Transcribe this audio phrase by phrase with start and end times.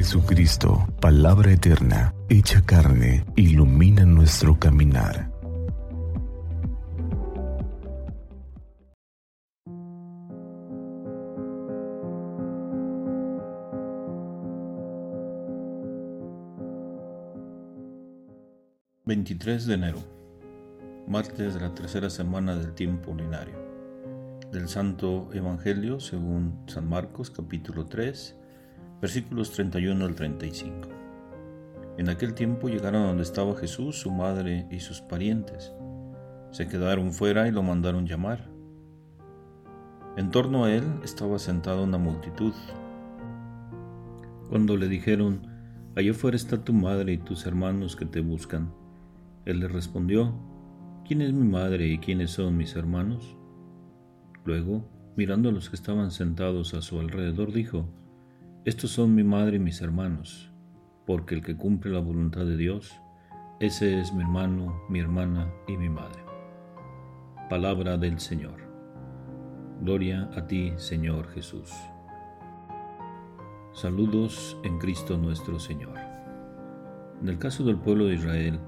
[0.00, 5.30] Jesucristo, palabra eterna, hecha carne, ilumina nuestro caminar.
[19.04, 19.98] ...23 de enero...
[21.06, 23.54] ...martes de la tercera semana del tiempo ordinario...
[24.50, 28.40] ...del Santo Evangelio según San Marcos capítulo 3
[29.00, 30.88] versículos 31 al 35.
[31.98, 35.72] En aquel tiempo llegaron donde estaba Jesús, su madre y sus parientes.
[36.50, 38.48] Se quedaron fuera y lo mandaron llamar.
[40.16, 42.52] En torno a él estaba sentada una multitud.
[44.48, 45.50] Cuando le dijeron,
[45.96, 48.72] Allá fuera está tu madre y tus hermanos que te buscan,
[49.44, 50.32] él les respondió,
[51.04, 53.36] ¿quién es mi madre y quiénes son mis hermanos?
[54.44, 57.88] Luego, mirando a los que estaban sentados a su alrededor, dijo,
[58.66, 60.50] estos son mi madre y mis hermanos,
[61.06, 63.00] porque el que cumple la voluntad de Dios,
[63.58, 66.22] ese es mi hermano, mi hermana y mi madre.
[67.48, 68.60] Palabra del Señor.
[69.80, 71.72] Gloria a ti, Señor Jesús.
[73.72, 75.98] Saludos en Cristo nuestro Señor.
[77.22, 78.60] En el caso del pueblo de Israel,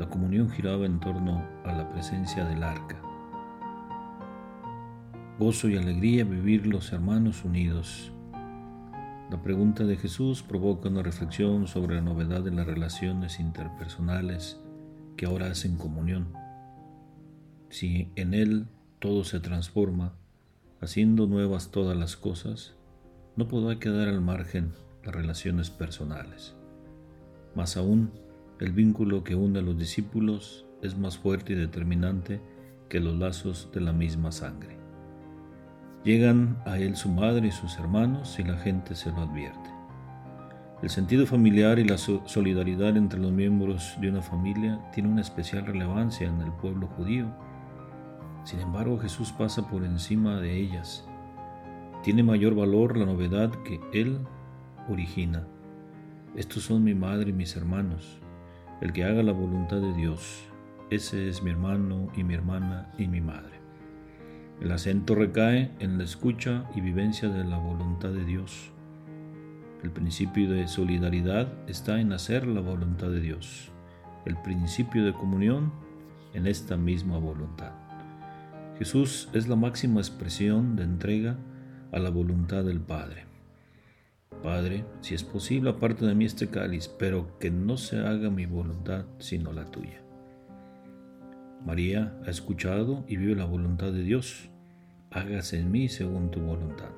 [0.00, 3.00] la comunión giraba en torno a la presencia del arca.
[5.38, 8.12] Gozo y alegría vivir los hermanos unidos
[9.30, 14.58] la pregunta de Jesús provoca una reflexión sobre la novedad de las relaciones interpersonales
[15.18, 16.28] que ahora hacen comunión.
[17.68, 18.68] Si en Él
[19.00, 20.14] todo se transforma,
[20.80, 22.74] haciendo nuevas todas las cosas,
[23.36, 24.72] no podrá quedar al margen
[25.04, 26.54] las relaciones personales.
[27.54, 28.10] Más aún,
[28.60, 32.40] el vínculo que une a los discípulos es más fuerte y determinante
[32.88, 34.77] que los lazos de la misma sangre.
[36.04, 39.70] Llegan a él su madre y sus hermanos y la gente se lo advierte.
[40.80, 45.66] El sentido familiar y la solidaridad entre los miembros de una familia tiene una especial
[45.66, 47.26] relevancia en el pueblo judío.
[48.44, 51.04] Sin embargo, Jesús pasa por encima de ellas.
[52.04, 54.20] Tiene mayor valor la novedad que Él
[54.88, 55.48] origina.
[56.36, 58.20] Estos son mi madre y mis hermanos.
[58.80, 60.44] El que haga la voluntad de Dios,
[60.90, 63.58] ese es mi hermano y mi hermana y mi madre.
[64.60, 68.72] El acento recae en la escucha y vivencia de la voluntad de Dios.
[69.84, 73.70] El principio de solidaridad está en hacer la voluntad de Dios.
[74.24, 75.72] El principio de comunión
[76.34, 77.70] en esta misma voluntad.
[78.78, 81.36] Jesús es la máxima expresión de entrega
[81.92, 83.26] a la voluntad del Padre.
[84.42, 88.46] Padre, si es posible, aparte de mí este cáliz, pero que no se haga mi
[88.46, 90.07] voluntad sino la tuya.
[91.68, 94.48] María ha escuchado y vive la voluntad de Dios.
[95.10, 96.88] Hágase en mí según tu voluntad.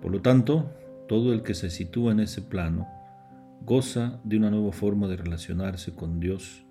[0.00, 0.70] Por lo tanto,
[1.08, 2.86] todo el que se sitúa en ese plano
[3.66, 6.64] goza de una nueva forma de relacionarse con Dios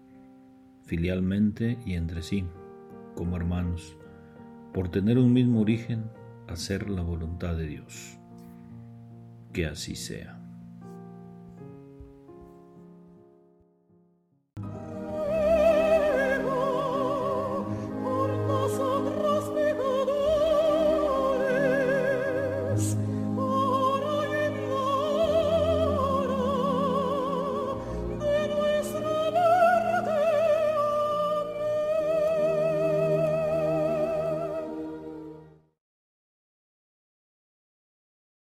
[0.85, 2.45] filialmente y entre sí,
[3.15, 3.97] como hermanos,
[4.73, 6.05] por tener un mismo origen,
[6.47, 8.17] hacer la voluntad de Dios.
[9.51, 10.42] Que así sea.